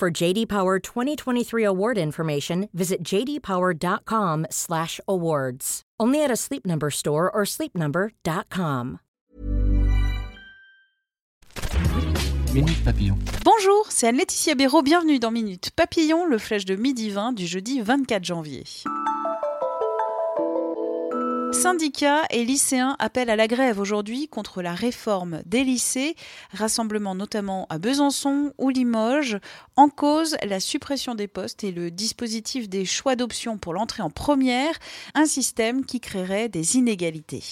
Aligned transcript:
For 0.00 0.10
JD 0.10 0.46
Power 0.46 0.78
2023 0.78 1.62
award 1.62 1.98
information, 1.98 2.70
visit 2.72 3.04
jdpower.com/awards. 3.04 5.82
Only 6.00 6.24
at 6.24 6.30
a 6.30 6.36
Sleep 6.36 6.66
Number 6.66 6.90
store 6.90 7.30
or 7.30 7.44
sleepnumber.com. 7.44 9.00
Minute 12.54 12.82
Papillon. 12.82 13.18
Bonjour, 13.44 13.84
c'est 13.90 14.08
Anne-Laetitia 14.08 14.54
Béraud, 14.54 14.82
bienvenue 14.82 15.18
dans 15.18 15.30
Minute 15.30 15.70
Papillon, 15.76 16.24
le 16.24 16.38
flèche 16.38 16.64
de 16.64 16.76
midi 16.76 17.10
20 17.10 17.34
du 17.34 17.46
jeudi 17.46 17.82
24 17.82 18.24
janvier. 18.24 18.64
Syndicats 21.52 22.22
et 22.30 22.44
lycéens 22.44 22.96
appellent 22.98 23.30
à 23.30 23.36
la 23.36 23.48
grève 23.48 23.80
aujourd'hui 23.80 24.28
contre 24.28 24.62
la 24.62 24.72
réforme 24.72 25.42
des 25.46 25.64
lycées, 25.64 26.14
rassemblement 26.52 27.14
notamment 27.14 27.66
à 27.70 27.78
Besançon 27.78 28.52
ou 28.58 28.70
Limoges, 28.70 29.38
en 29.76 29.88
cause 29.88 30.36
la 30.42 30.60
suppression 30.60 31.14
des 31.14 31.28
postes 31.28 31.64
et 31.64 31.72
le 31.72 31.90
dispositif 31.90 32.68
des 32.68 32.84
choix 32.84 33.16
d'options 33.16 33.58
pour 33.58 33.74
l'entrée 33.74 34.02
en 34.02 34.10
première, 34.10 34.74
un 35.14 35.26
système 35.26 35.84
qui 35.84 36.00
créerait 36.00 36.48
des 36.48 36.76
inégalités. 36.76 37.42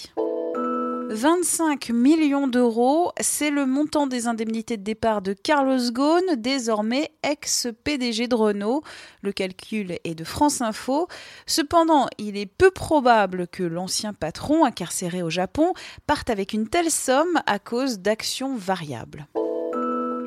25 1.10 1.88
millions 1.90 2.48
d'euros, 2.48 3.12
c'est 3.20 3.50
le 3.50 3.64
montant 3.64 4.06
des 4.06 4.26
indemnités 4.26 4.76
de 4.76 4.82
départ 4.82 5.22
de 5.22 5.32
Carlos 5.32 5.90
Ghosn, 5.90 6.36
désormais 6.36 7.12
ex-PDG 7.22 8.28
de 8.28 8.34
Renault. 8.34 8.82
Le 9.22 9.32
calcul 9.32 9.98
est 10.04 10.14
de 10.14 10.24
France 10.24 10.60
Info. 10.60 11.08
Cependant, 11.46 12.08
il 12.18 12.36
est 12.36 12.46
peu 12.46 12.70
probable 12.70 13.48
que 13.48 13.62
l'ancien 13.62 14.12
patron, 14.12 14.66
incarcéré 14.66 15.22
au 15.22 15.30
Japon, 15.30 15.72
parte 16.06 16.28
avec 16.28 16.52
une 16.52 16.68
telle 16.68 16.90
somme 16.90 17.40
à 17.46 17.58
cause 17.58 18.00
d'actions 18.00 18.54
variables. 18.54 19.26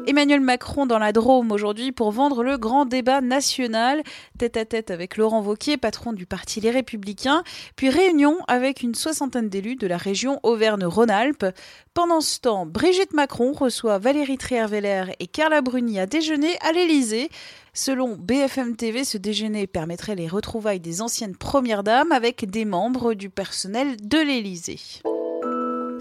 Emmanuel 0.08 0.42
Macron 0.42 0.88
dans 0.88 0.98
la 0.98 1.12
Drôme 1.12 1.52
aujourd'hui 1.52 1.92
pour 1.92 2.12
vendre 2.12 2.44
le 2.44 2.58
grand 2.58 2.86
débat 2.86 3.22
national, 3.22 4.02
tête 4.40 4.58
à 4.58 4.66
tête 4.66 4.90
avec 4.90 5.16
Laurent 5.16 5.42
Vauquier, 5.42 5.78
patron 5.78 6.12
du 6.12 6.26
parti 6.26 6.60
Les 6.60 6.72
Républicains, 6.72 7.44
puis 7.76 7.90
réunion 7.90 8.38
avec 8.48 8.82
une 8.82 8.96
soixantaine 8.96 9.48
d'élus 9.48 9.76
de 9.76 9.86
la 9.86 9.98
région 9.98 10.40
Auvergne-Rhône-Alpes. 10.42 11.46
Pendant 11.94 12.22
ce 12.22 12.40
temps, 12.40 12.66
Brigitte 12.66 13.14
Macron 13.14 13.52
reçoit 13.54 14.00
Valérie 14.00 14.38
Trierweiler 14.38 15.14
et 15.20 15.28
Carla 15.28 15.62
Bruni 15.62 16.00
à 16.00 16.08
déjeuner 16.08 16.58
à 16.62 16.72
l'Élysée. 16.72 17.30
Selon 17.74 18.16
BFM 18.16 18.76
TV, 18.76 19.04
ce 19.04 19.18
déjeuner 19.20 19.68
permettrait 19.68 20.16
les 20.16 20.28
retrouvailles 20.28 20.80
des 20.80 21.02
anciennes 21.02 21.36
premières 21.36 21.84
dames 21.84 22.12
avec 22.12 22.50
des 22.50 22.66
membres 22.66 23.14
du 23.14 23.30
personnel 23.30 23.96
de 24.02 24.18
l'Élysée. 24.18 24.80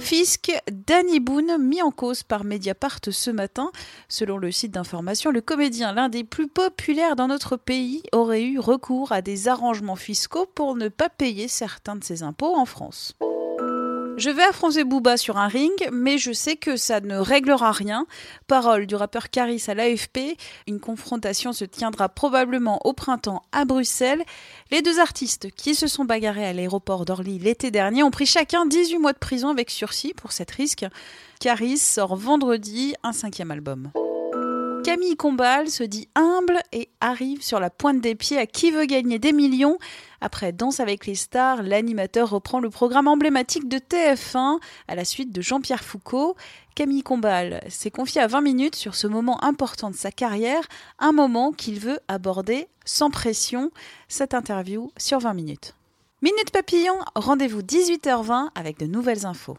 Fisc, 0.01 0.51
Danny 0.71 1.21
Boone, 1.21 1.59
mis 1.59 1.83
en 1.83 1.91
cause 1.91 2.23
par 2.23 2.45
Mediapart 2.45 2.99
ce 3.11 3.31
matin. 3.31 3.71
Selon 4.09 4.39
le 4.39 4.51
site 4.51 4.73
d'information, 4.73 5.31
le 5.31 5.41
comédien, 5.41 5.93
l'un 5.93 6.09
des 6.09 6.25
plus 6.25 6.49
populaires 6.49 7.17
dans 7.17 7.29
notre 7.29 7.57
pays, 7.57 8.03
aurait 8.13 8.43
eu 8.43 8.59
recours 8.59 9.13
à 9.13 9.23
des 9.23 9.47
arrangements 9.47 9.97
fiscaux 9.97 10.47
pour 10.47 10.75
ne 10.75 10.89
pas 10.89 11.11
payer 11.11 11.47
certains 11.47 11.97
de 11.97 12.03
ses 12.03 12.23
impôts 12.23 12.57
en 12.57 12.65
France. 12.65 13.15
Je 14.21 14.29
vais 14.29 14.43
affronter 14.43 14.85
Booba 14.85 15.17
sur 15.17 15.39
un 15.39 15.49
ring, 15.49 15.73
mais 15.91 16.19
je 16.19 16.31
sais 16.33 16.57
que 16.57 16.77
ça 16.77 17.01
ne 17.01 17.17
réglera 17.17 17.73
rien. 17.73 18.07
Parole 18.49 18.87
du 18.87 18.95
rappeur 18.95 19.31
Caris 19.31 19.65
à 19.67 19.73
l'AFP. 19.73 20.37
Une 20.67 20.79
confrontation 20.79 21.55
se 21.55 21.65
tiendra 21.65 22.11
probablement 22.11 22.81
au 22.85 22.93
printemps 22.93 23.43
à 23.53 23.65
Bruxelles. 23.65 24.23
Les 24.71 24.83
deux 24.83 25.01
artistes 25.01 25.51
qui 25.53 25.75
se 25.75 25.87
sont 25.87 26.05
bagarrés 26.05 26.45
à 26.45 26.53
l'aéroport 26.53 27.07
d'Orly 27.07 27.39
l'été 27.39 27.71
dernier 27.71 28.03
ont 28.03 28.11
pris 28.11 28.27
chacun 28.27 28.67
18 28.67 28.99
mois 28.99 29.15
de 29.15 29.19
prison 29.19 29.49
avec 29.49 29.71
sursis 29.71 30.13
pour 30.13 30.33
cette 30.33 30.51
risque. 30.51 30.85
Caris 31.41 31.79
sort 31.79 32.15
vendredi 32.15 32.93
un 33.03 33.15
cinquième 33.15 33.51
album. 33.51 33.91
Camille 34.83 35.17
Combal 35.17 35.69
se 35.69 35.83
dit 35.83 36.09
humble 36.15 36.59
et 36.73 36.89
arrive 37.01 37.43
sur 37.43 37.61
la 37.61 37.71
pointe 37.71 38.01
des 38.01 38.15
pieds 38.15 38.39
à 38.39 38.47
qui 38.47 38.71
veut 38.71 38.87
gagner 38.87 39.19
des 39.19 39.33
millions. 39.33 39.79
Après 40.21 40.53
Danse 40.53 40.81
avec 40.81 41.07
les 41.07 41.15
stars, 41.15 41.63
l'animateur 41.63 42.31
reprend 42.31 42.61
le 42.61 42.71
programme 42.71 43.09
emblématique 43.09 43.69
de 43.69 43.79
TF1 43.79 44.59
à 44.89 44.95
la 44.95 45.05
suite 45.05 45.33
de 45.33 45.41
Jean-Pierre 45.43 45.85
Foucault. 45.85 46.37
Camille 46.75 47.03
Combal 47.03 47.63
s'est 47.69 47.91
confié 47.91 48.23
à 48.23 48.27
20 48.27 48.41
minutes 48.41 48.77
sur 48.77 48.95
ce 48.95 49.07
moment 49.07 49.43
important 49.45 49.91
de 49.91 49.97
sa 49.97 50.11
carrière, 50.11 50.63
un 50.99 51.13
moment 51.13 51.53
qu'il 51.53 51.79
veut 51.79 52.01
aborder 52.09 52.69
sans 52.85 53.11
pression. 53.11 53.71
Cette 54.09 54.35
interview 54.35 54.91
sur 54.97 55.19
20 55.19 55.35
minutes. 55.35 55.75
Minute 56.23 56.51
Papillon, 56.53 56.97
rendez-vous 57.15 57.63
18h20 57.63 58.49
avec 58.55 58.79
de 58.79 58.87
nouvelles 58.87 59.27
infos. 59.27 59.59